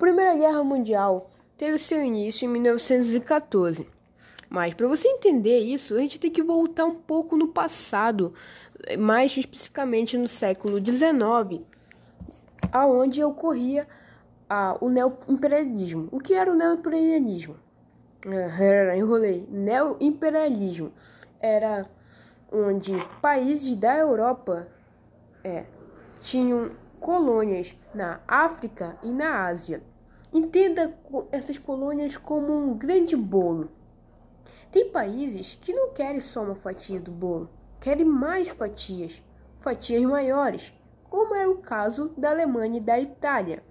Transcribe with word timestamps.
Primeira 0.00 0.34
Guerra 0.34 0.64
Mundial 0.64 1.28
teve 1.58 1.76
seu 1.76 2.02
início 2.02 2.46
em 2.46 2.48
1914. 2.48 3.86
Mas 4.48 4.72
para 4.72 4.88
você 4.88 5.06
entender 5.06 5.58
isso, 5.58 5.94
a 5.94 5.98
gente 5.98 6.18
tem 6.18 6.30
que 6.30 6.42
voltar 6.42 6.86
um 6.86 6.94
pouco 6.94 7.36
no 7.36 7.48
passado, 7.48 8.32
mais 8.98 9.36
especificamente 9.36 10.16
no 10.16 10.26
século 10.26 10.78
XIX, 10.82 11.62
aonde 12.72 13.22
ocorria 13.22 13.86
ah, 14.48 14.74
o 14.80 14.88
neoimperialismo. 14.88 16.08
O 16.10 16.18
que 16.18 16.32
era 16.32 16.50
o 16.50 16.54
neoimperialismo? 16.56 17.56
Ah, 18.26 18.96
enrolei. 18.96 19.46
Neoimperialismo 19.50 20.94
era 21.38 21.84
onde 22.50 22.94
países 23.20 23.76
da 23.76 23.98
Europa 23.98 24.66
é, 25.44 25.66
tinham 26.22 26.70
colônias 26.98 27.76
na 27.94 28.20
África 28.26 28.96
e 29.02 29.10
na 29.10 29.44
Ásia. 29.44 29.89
Entenda 30.32 30.94
essas 31.32 31.58
colônias 31.58 32.16
como 32.16 32.52
um 32.52 32.76
grande 32.76 33.16
bolo. 33.16 33.70
Tem 34.70 34.90
países 34.90 35.58
que 35.60 35.72
não 35.72 35.92
querem 35.92 36.20
só 36.20 36.44
uma 36.44 36.54
fatia 36.54 37.00
do 37.00 37.10
bolo, 37.10 37.50
querem 37.80 38.04
mais 38.04 38.48
fatias, 38.48 39.20
fatias 39.58 40.02
maiores, 40.02 40.72
como 41.08 41.34
era 41.34 41.50
o 41.50 41.58
caso 41.58 42.14
da 42.16 42.30
Alemanha 42.30 42.78
e 42.78 42.82
da 42.82 43.00
Itália. 43.00 43.64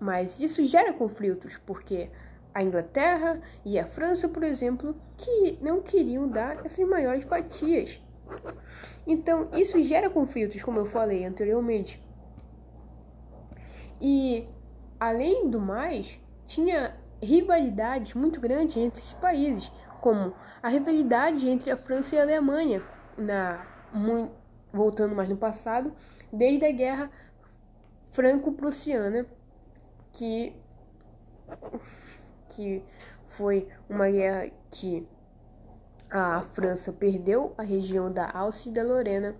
Mas 0.00 0.40
isso 0.40 0.64
gera 0.64 0.94
conflitos, 0.94 1.58
porque 1.58 2.10
a 2.54 2.62
Inglaterra 2.62 3.42
e 3.62 3.78
a 3.78 3.86
França, 3.86 4.28
por 4.28 4.42
exemplo, 4.42 4.96
que 5.18 5.58
não 5.60 5.82
queriam 5.82 6.26
dar 6.26 6.64
essas 6.64 6.88
maiores 6.88 7.24
fatias. 7.24 8.00
Então, 9.06 9.50
isso 9.52 9.82
gera 9.82 10.08
conflitos, 10.08 10.62
como 10.62 10.78
eu 10.78 10.86
falei 10.86 11.26
anteriormente. 11.26 12.02
E, 14.00 14.48
além 14.98 15.48
do 15.48 15.60
mais, 15.60 16.20
tinha 16.46 16.96
rivalidades 17.22 18.14
muito 18.14 18.40
grandes 18.40 18.76
entre 18.76 19.00
esses 19.00 19.12
países, 19.14 19.70
como 20.00 20.34
a 20.62 20.68
rivalidade 20.68 21.48
entre 21.48 21.70
a 21.70 21.76
França 21.76 22.14
e 22.14 22.18
a 22.18 22.22
Alemanha, 22.22 22.82
na, 23.16 23.66
voltando 24.72 25.14
mais 25.14 25.28
no 25.28 25.36
passado, 25.36 25.92
desde 26.32 26.64
a 26.66 26.72
Guerra 26.72 27.10
Franco-Prussiana, 28.12 29.26
que, 30.12 30.54
que 32.50 32.82
foi 33.26 33.68
uma 33.88 34.08
guerra 34.10 34.50
que 34.70 35.06
a 36.10 36.42
França 36.52 36.92
perdeu 36.92 37.54
a 37.58 37.62
região 37.62 38.10
da 38.10 38.30
Áustria 38.30 38.70
e 38.70 38.74
da 38.74 38.82
Lorena 38.82 39.36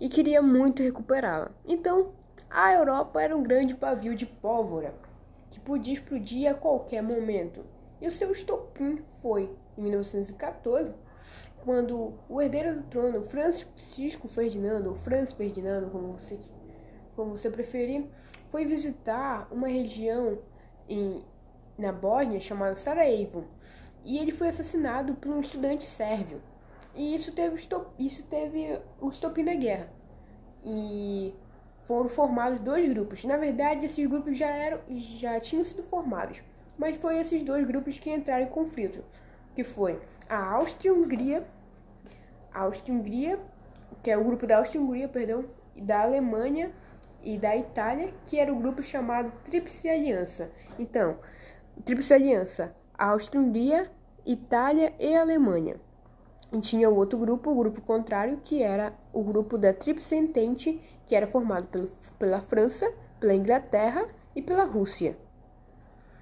e 0.00 0.08
queria 0.08 0.42
muito 0.42 0.82
recuperá-la. 0.82 1.50
Então, 1.64 2.12
a 2.52 2.74
Europa 2.74 3.22
era 3.22 3.36
um 3.36 3.42
grande 3.42 3.74
pavio 3.74 4.14
de 4.14 4.26
pólvora 4.26 4.94
que 5.50 5.58
podia 5.58 5.94
explodir 5.94 6.50
a 6.50 6.54
qualquer 6.54 7.02
momento. 7.02 7.64
E 8.00 8.06
o 8.06 8.10
seu 8.10 8.30
estopim 8.30 9.02
foi 9.22 9.50
em 9.76 9.82
1914, 9.82 10.94
quando 11.64 12.14
o 12.28 12.42
herdeiro 12.42 12.76
do 12.76 12.82
trono, 12.88 13.22
Francisco 13.22 14.28
Ferdinando, 14.28 14.90
ou 14.90 14.96
Franz 14.96 15.32
Ferdinando, 15.32 15.90
como 15.90 16.12
você, 16.12 16.38
como 17.16 17.36
você 17.36 17.48
preferir, 17.48 18.06
foi 18.50 18.66
visitar 18.66 19.48
uma 19.50 19.68
região 19.68 20.38
em, 20.88 21.24
na 21.78 21.90
Bósnia 21.90 22.40
chamada 22.40 22.74
Sarajevo 22.74 23.46
e 24.04 24.18
ele 24.18 24.32
foi 24.32 24.48
assassinado 24.48 25.14
por 25.14 25.30
um 25.30 25.40
estudante 25.40 25.84
sérvio. 25.84 26.42
E 26.94 27.14
isso 27.14 27.32
teve, 27.32 27.66
isso 27.98 28.26
teve 28.28 28.78
o 29.00 29.08
estopim 29.08 29.44
da 29.44 29.54
guerra. 29.54 29.88
E 30.64 31.34
foram 31.84 32.08
formados 32.08 32.58
dois 32.60 32.88
grupos. 32.88 33.24
Na 33.24 33.36
verdade, 33.36 33.86
esses 33.86 34.06
grupos 34.06 34.36
já, 34.36 34.48
eram, 34.48 34.80
já 34.88 35.38
tinham 35.40 35.64
sido 35.64 35.82
formados, 35.82 36.42
mas 36.78 36.96
foi 36.96 37.18
esses 37.18 37.42
dois 37.42 37.66
grupos 37.66 37.98
que 37.98 38.10
entraram 38.10 38.44
em 38.44 38.48
conflito, 38.48 39.04
que 39.54 39.64
foi 39.64 40.00
a 40.28 40.54
Áustria-Hungria, 40.54 41.46
Áustria-Hungria, 42.52 43.38
que 44.02 44.10
é 44.10 44.16
o 44.16 44.24
grupo 44.24 44.46
da 44.46 44.58
Áustria-Hungria, 44.58 45.08
perdão, 45.08 45.44
da 45.76 46.02
Alemanha 46.02 46.70
e 47.22 47.38
da 47.38 47.56
Itália, 47.56 48.12
que 48.26 48.38
era 48.38 48.52
o 48.52 48.56
grupo 48.56 48.82
chamado 48.82 49.32
Tríplice 49.44 49.88
Aliança. 49.88 50.50
Então, 50.78 51.18
Tríplice 51.84 52.14
Aliança 52.14 52.74
Áustria-Hungria, 52.98 53.90
Itália 54.24 54.94
e 54.98 55.14
Alemanha. 55.16 55.76
E 56.52 56.60
tinha 56.60 56.88
o 56.88 56.94
outro 56.94 57.18
grupo, 57.18 57.50
o 57.50 57.54
grupo 57.54 57.80
contrário, 57.80 58.38
que 58.44 58.62
era 58.62 58.92
o 59.12 59.22
grupo 59.22 59.56
da 59.56 59.72
Tríplice 59.72 60.14
Entente, 60.14 60.80
que 61.06 61.14
era 61.14 61.26
formado 61.26 61.66
pelo, 61.66 61.88
pela 62.18 62.40
França, 62.40 62.92
pela 63.18 63.34
Inglaterra 63.34 64.06
e 64.34 64.42
pela 64.42 64.64
Rússia. 64.64 65.16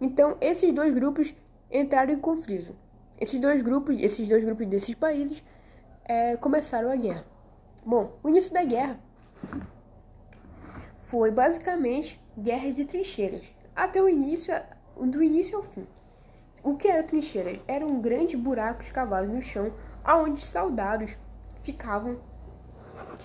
Então, 0.00 0.36
esses 0.40 0.72
dois 0.72 0.92
grupos 0.92 1.34
entraram 1.70 2.12
em 2.12 2.18
conflito. 2.18 2.74
Esses 3.18 3.40
dois 3.40 3.62
grupos, 3.62 3.96
esses 4.02 4.26
dois 4.28 4.44
grupos 4.44 4.66
desses 4.66 4.94
países 4.94 5.42
é, 6.04 6.36
começaram 6.36 6.90
a 6.90 6.96
guerra. 6.96 7.24
Bom, 7.84 8.18
o 8.22 8.28
início 8.28 8.52
da 8.52 8.64
guerra 8.64 8.98
foi 10.98 11.30
basicamente 11.30 12.20
guerra 12.36 12.70
de 12.70 12.84
trincheiras, 12.84 13.42
até 13.74 14.00
o 14.02 14.08
início, 14.08 14.54
do 14.96 15.22
início 15.22 15.56
ao 15.56 15.62
fim. 15.62 15.86
O 16.62 16.76
que 16.76 16.86
era 16.88 17.02
trincheira? 17.02 17.60
Era 17.66 17.84
um 17.84 18.00
grande 18.00 18.36
buraco 18.36 18.82
escavado 18.82 19.26
no 19.26 19.42
chão, 19.42 19.72
aonde 20.04 20.40
soldados 20.40 21.16
ficavam 21.62 22.20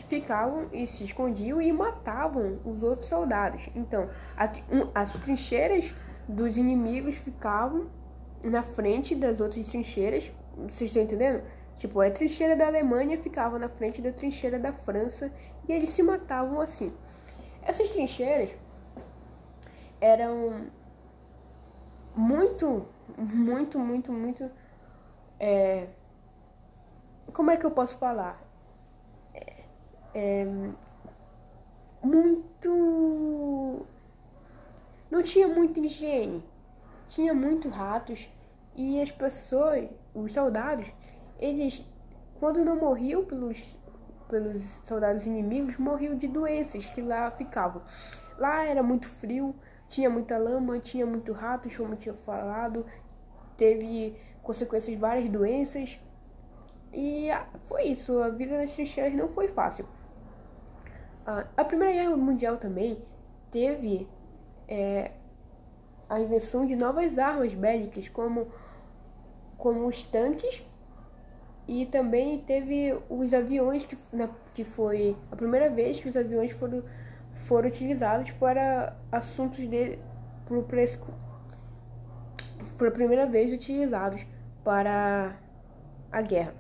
ficavam 0.04 0.70
e 0.72 0.86
se 0.86 1.04
escondiam 1.04 1.62
e 1.62 1.72
matavam 1.72 2.60
os 2.66 2.84
outros 2.84 3.10
soldados. 3.10 3.70
Então, 3.76 4.10
as 4.94 5.14
trincheiras 5.22 5.94
dos 6.28 6.58
inimigos 6.58 7.16
ficavam 7.16 7.88
na 8.44 8.64
frente 8.64 9.16
das 9.16 9.40
outras 9.40 9.68
trincheiras. 9.68 10.32
Vocês 10.70 10.90
estão 10.90 11.04
entendendo? 11.04 11.44
Tipo, 11.78 12.02
a 12.02 12.10
trincheira 12.10 12.56
da 12.56 12.68
Alemanha 12.68 13.18
ficava 13.20 13.60
na 13.60 13.70
frente 13.70 14.02
da 14.02 14.12
trincheira 14.12 14.58
da 14.58 14.74
França 14.74 15.32
e 15.68 15.74
eles 15.74 15.92
se 15.92 16.02
matavam 16.02 16.60
assim. 16.60 16.92
Essas 17.62 17.92
trincheiras 17.92 18.50
eram 20.02 20.68
muito, 22.16 22.88
muito, 23.16 23.78
muito, 23.78 24.12
muito. 24.12 24.50
É, 25.40 25.88
como 27.32 27.52
é 27.52 27.58
que 27.58 27.66
eu 27.66 27.72
posso 27.72 27.98
falar? 27.98 28.42
É, 30.20 30.48
muito. 32.02 33.86
Não 35.12 35.22
tinha 35.22 35.48
muita 35.48 35.80
higiene, 35.80 36.44
tinha 37.08 37.36
muitos 37.36 37.72
ratos 37.72 38.28
e 38.76 39.00
as 39.00 39.12
pessoas, 39.12 39.88
os 40.16 40.34
soldados, 40.34 40.92
eles, 41.38 41.86
quando 42.40 42.66
não 42.66 42.78
morriam 42.78 43.24
pelos, 43.26 43.78
pelos 44.28 44.64
soldados 44.86 45.28
inimigos, 45.28 45.78
morriam 45.78 46.18
de 46.18 46.28
doenças 46.28 46.84
que 46.88 47.02
lá 47.02 47.30
ficavam. 47.30 47.84
Lá 48.40 48.66
era 48.66 48.82
muito 48.82 49.08
frio, 49.08 49.54
tinha 49.88 50.10
muita 50.10 50.36
lama, 50.40 50.80
tinha 50.80 51.06
muito 51.06 51.32
rato, 51.32 51.70
como 51.78 51.94
eu 51.94 51.98
tinha 51.98 52.16
falado, 52.16 52.88
teve 53.56 54.20
consequências 54.42 54.98
várias 55.00 55.30
doenças. 55.30 56.00
E 56.92 57.28
foi 57.68 57.84
isso, 57.84 58.20
a 58.20 58.30
vida 58.30 58.58
nas 58.58 58.72
trincheiras 58.72 59.14
não 59.14 59.30
foi 59.30 59.48
fácil. 59.48 59.88
A 61.58 61.64
Primeira 61.66 61.94
Guerra 61.94 62.16
Mundial 62.16 62.56
também 62.56 63.04
teve 63.52 64.08
é, 64.68 65.12
a 66.10 66.20
invenção 66.22 66.66
de 66.66 66.76
novas 66.76 67.20
armas 67.20 67.54
bélicas, 67.54 68.08
como, 68.08 68.48
como 69.58 69.86
os 69.86 70.04
tanques, 70.04 70.64
e 71.68 71.86
também 71.86 72.40
teve 72.40 72.98
os 73.10 73.34
aviões, 73.34 73.84
que, 73.84 73.98
na, 74.14 74.30
que 74.54 74.64
foi 74.64 75.18
a 75.30 75.36
primeira 75.36 75.70
vez 75.70 76.00
que 76.00 76.08
os 76.08 76.16
aviões 76.16 76.52
foram 76.52 76.84
foram 77.46 77.68
utilizados 77.68 78.32
para 78.32 78.96
assuntos 79.12 79.60
de 79.70 80.00
pro 80.46 80.64
presco 80.64 81.14
foi 82.78 82.88
a 82.88 82.92
primeira 82.92 83.26
vez 83.26 83.52
utilizados 83.52 84.26
para 84.64 85.36
a 86.12 86.22
guerra. 86.22 86.54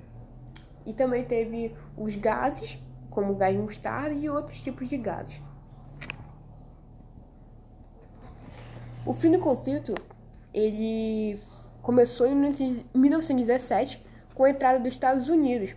E 0.86 0.94
também 0.94 1.24
teve 1.24 1.76
os 1.96 2.16
gases, 2.16 2.80
como 3.18 3.34
gás 3.34 3.58
mostarda 3.58 4.14
e 4.14 4.30
outros 4.30 4.62
tipos 4.62 4.88
de 4.88 4.96
gases. 4.96 5.42
O 9.04 9.12
fim 9.12 9.32
do 9.32 9.40
conflito 9.40 9.96
ele 10.54 11.42
começou 11.82 12.28
em 12.28 12.36
1917 12.94 14.06
com 14.36 14.44
a 14.44 14.52
entrada 14.52 14.78
dos 14.78 14.94
Estados 14.94 15.30
Unidos 15.30 15.76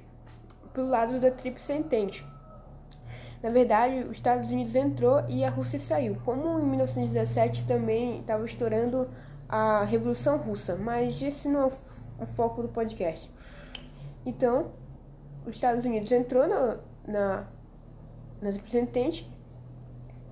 pelo 0.75 0.89
lado 0.89 1.19
da 1.19 1.31
Tríplice 1.31 1.73
Entente 1.73 2.29
na 3.43 3.49
verdade, 3.49 4.01
os 4.01 4.19
Estados 4.19 4.51
Unidos 4.51 4.75
entrou 4.75 5.25
e 5.27 5.43
a 5.43 5.49
Rússia 5.49 5.79
saiu. 5.79 6.19
Como 6.27 6.61
em 6.61 6.67
1917 6.67 7.67
também 7.67 8.21
estava 8.21 8.45
estourando 8.45 9.09
a 9.49 9.83
Revolução 9.85 10.37
Russa, 10.37 10.77
mas 10.77 11.23
esse 11.23 11.49
não 11.49 11.63
é 11.63 11.73
o 12.23 12.27
foco 12.27 12.61
do 12.61 12.69
podcast. 12.69 13.33
Então, 14.27 14.73
os 15.47 15.55
Estados 15.55 15.83
Unidos 15.87 16.13
entrou 16.13 16.47
na, 16.47 16.77
na, 17.07 17.47
nas 18.41 18.57
representantes, 18.57 19.27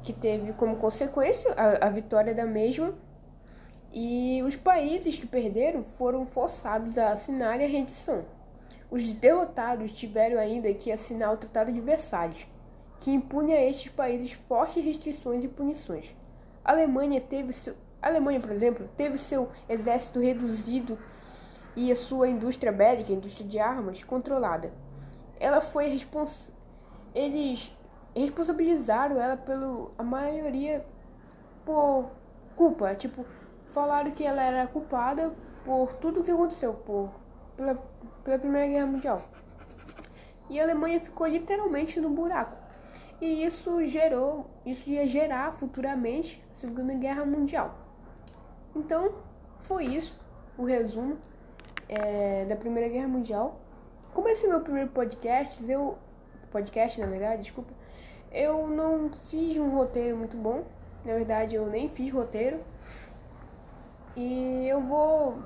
que 0.03 0.12
teve 0.12 0.53
como 0.53 0.76
consequência 0.76 1.53
a, 1.53 1.87
a 1.87 1.91
vitória 1.91 2.35
da 2.35 2.47
mesma 2.47 2.94
E 3.93 4.43
os 4.43 4.55
países 4.55 5.19
que 5.19 5.26
perderam 5.26 5.82
foram 5.82 6.26
forçados 6.26 6.99
a 6.99 7.11
assinarem 7.12 7.67
a 7.67 7.69
rendição. 7.69 8.25
Os 8.91 9.12
derrotados 9.15 9.93
tiveram 9.93 10.38
ainda 10.38 10.73
que 10.75 10.93
assinar 10.93 11.32
o 11.32 11.37
Tratado 11.37 11.73
de 11.73 11.81
Versalhes, 11.81 12.47
que 13.00 13.11
impunha 13.11 13.56
a 13.56 13.65
estes 13.65 13.91
países 13.91 14.32
fortes 14.32 14.85
restrições 14.85 15.44
e 15.44 15.49
punições. 15.49 16.15
A 16.65 16.73
Alemanha 16.73 17.20
teve 17.20 17.53
seu, 17.53 17.75
a 18.00 18.09
Alemanha, 18.09 18.41
por 18.41 18.53
exemplo, 18.53 18.88
teve 18.97 19.19
seu 19.19 19.49
exército 19.69 20.20
reduzido 20.20 20.99
e 21.75 21.91
a 21.91 21.97
sua 21.97 22.29
indústria 22.29 22.73
bélica, 22.73 23.12
indústria 23.12 23.47
de 23.47 23.59
armas, 23.59 24.05
controlada. 24.05 24.73
Ela 25.41 25.61
foi 25.61 25.88
respons... 25.88 26.53
eles 27.19 27.76
responsabilizaram 28.15 29.20
ela 29.20 29.37
pelo 29.37 29.91
a 29.99 30.03
maioria 30.03 30.85
por 31.65 32.11
culpa, 32.56 32.94
tipo, 32.94 33.25
falaram 33.70 34.11
que 34.12 34.25
ela 34.25 34.43
era 34.43 34.67
culpada 34.67 35.32
por 35.65 35.93
tudo 35.94 36.20
o 36.20 36.25
que 36.25 36.31
aconteceu, 36.31 36.73
por 36.75 37.11
pela, 37.56 37.75
pela 38.23 38.38
Primeira 38.38 38.69
Guerra 38.69 38.87
Mundial. 38.87 39.23
E 40.49 40.59
a 40.59 40.62
Alemanha 40.62 41.00
ficou 41.00 41.26
literalmente 41.26 42.00
no 42.00 42.09
buraco. 42.09 42.56
E 43.20 43.44
isso 43.44 43.85
gerou, 43.85 44.49
isso 44.65 44.88
ia 44.88 45.06
gerar 45.06 45.53
futuramente 45.53 46.43
a 46.50 46.55
Segunda 46.55 46.94
Guerra 46.94 47.25
Mundial. 47.26 47.75
Então, 48.75 49.17
foi 49.59 49.87
isso, 49.87 50.19
o 50.56 50.65
resumo 50.65 51.19
é, 51.88 52.44
da 52.44 52.55
Primeira 52.55 52.88
Guerra 52.88 53.09
Mundial. 53.09 53.61
Como 54.15 54.29
esse 54.29 54.47
é 54.47 54.49
meu 54.49 54.61
primeiro 54.61 54.91
podcast, 54.91 55.62
eu 55.69 55.99
podcast, 56.48 57.00
na 57.00 57.06
verdade, 57.06 57.42
desculpa, 57.42 57.72
eu 58.30 58.66
não 58.66 59.10
fiz 59.10 59.56
um 59.56 59.70
roteiro 59.70 60.16
muito 60.16 60.36
bom. 60.36 60.64
Na 61.04 61.14
verdade, 61.14 61.54
eu 61.54 61.66
nem 61.66 61.88
fiz 61.88 62.12
roteiro. 62.12 62.60
E 64.16 64.66
eu 64.68 64.80
vou 64.80 65.38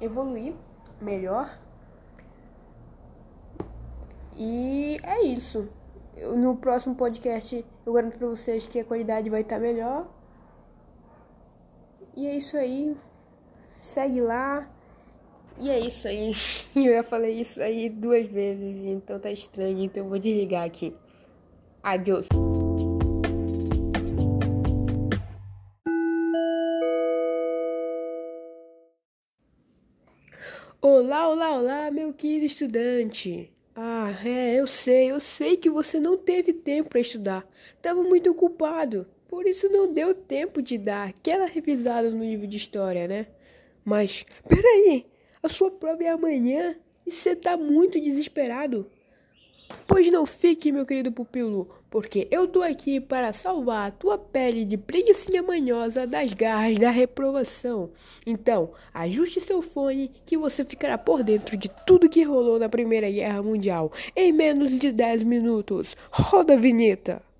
evoluir 0.00 0.54
melhor. 1.00 1.58
E 4.36 4.98
é 5.02 5.22
isso. 5.22 5.68
Eu, 6.16 6.36
no 6.36 6.56
próximo 6.56 6.94
podcast 6.94 7.64
eu 7.86 7.92
garanto 7.92 8.18
pra 8.18 8.28
vocês 8.28 8.66
que 8.66 8.78
a 8.78 8.84
qualidade 8.84 9.30
vai 9.30 9.40
estar 9.40 9.56
tá 9.56 9.60
melhor. 9.60 10.06
E 12.16 12.26
é 12.26 12.36
isso 12.36 12.56
aí. 12.56 12.96
Segue 13.74 14.20
lá. 14.20 14.68
E 15.60 15.68
é 15.68 15.78
isso 15.78 16.08
aí. 16.08 16.32
Eu 16.74 16.94
já 16.94 17.02
falei 17.02 17.38
isso 17.38 17.62
aí 17.62 17.90
duas 17.90 18.26
vezes, 18.26 18.82
então 18.86 19.20
tá 19.20 19.30
estranho. 19.30 19.84
Então 19.84 20.04
eu 20.04 20.08
vou 20.08 20.18
desligar 20.18 20.64
aqui. 20.64 20.94
Adiós. 21.82 22.26
Olá, 30.80 31.28
olá, 31.28 31.58
olá, 31.58 31.90
meu 31.90 32.14
querido 32.14 32.46
estudante. 32.46 33.52
Ah, 33.76 34.14
é, 34.24 34.58
eu 34.58 34.66
sei, 34.66 35.10
eu 35.10 35.20
sei 35.20 35.58
que 35.58 35.68
você 35.68 36.00
não 36.00 36.16
teve 36.16 36.54
tempo 36.54 36.88
para 36.88 37.00
estudar. 37.00 37.46
Tava 37.82 38.02
muito 38.02 38.30
ocupado, 38.30 39.06
por 39.28 39.46
isso 39.46 39.68
não 39.68 39.92
deu 39.92 40.14
tempo 40.14 40.62
de 40.62 40.78
dar 40.78 41.08
aquela 41.08 41.44
revisada 41.44 42.10
no 42.10 42.24
livro 42.24 42.46
de 42.46 42.56
história, 42.56 43.06
né? 43.06 43.26
Mas, 43.84 44.24
peraí, 44.48 45.09
a 45.42 45.48
sua 45.48 45.70
prova 45.70 46.02
é 46.02 46.08
amanhã 46.08 46.76
e 47.06 47.10
você 47.10 47.34
tá 47.34 47.56
muito 47.56 48.00
desesperado. 48.00 48.86
Pois 49.86 50.10
não 50.10 50.26
fique, 50.26 50.72
meu 50.72 50.84
querido 50.84 51.12
pupilo, 51.12 51.68
porque 51.88 52.26
eu 52.30 52.46
tô 52.46 52.62
aqui 52.62 53.00
para 53.00 53.32
salvar 53.32 53.88
a 53.88 53.90
tua 53.90 54.18
pele 54.18 54.64
de 54.64 54.76
preguiçinha 54.76 55.42
manhosa 55.42 56.06
das 56.06 56.32
garras 56.32 56.76
da 56.76 56.90
reprovação. 56.90 57.90
Então, 58.26 58.72
ajuste 58.92 59.40
seu 59.40 59.62
fone 59.62 60.10
que 60.26 60.36
você 60.36 60.64
ficará 60.64 60.98
por 60.98 61.22
dentro 61.22 61.56
de 61.56 61.68
tudo 61.86 62.08
que 62.08 62.22
rolou 62.22 62.58
na 62.58 62.68
Primeira 62.68 63.10
Guerra 63.10 63.42
Mundial 63.42 63.92
em 64.14 64.32
menos 64.32 64.76
de 64.78 64.92
10 64.92 65.22
minutos. 65.22 65.96
Roda 66.10 66.54
a 66.54 66.56
vinheta! 66.56 67.22